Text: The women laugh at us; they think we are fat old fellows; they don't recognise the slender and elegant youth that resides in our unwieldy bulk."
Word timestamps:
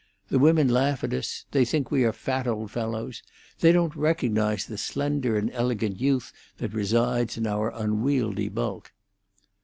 The 0.29 0.39
women 0.39 0.67
laugh 0.67 1.03
at 1.03 1.13
us; 1.13 1.45
they 1.51 1.63
think 1.63 1.91
we 1.91 2.03
are 2.05 2.11
fat 2.11 2.47
old 2.47 2.71
fellows; 2.71 3.21
they 3.59 3.71
don't 3.71 3.95
recognise 3.95 4.65
the 4.65 4.79
slender 4.79 5.37
and 5.37 5.51
elegant 5.51 5.99
youth 6.01 6.33
that 6.57 6.73
resides 6.73 7.37
in 7.37 7.45
our 7.45 7.69
unwieldy 7.71 8.49
bulk." 8.49 8.93